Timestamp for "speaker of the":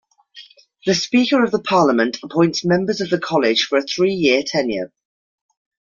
0.95-1.61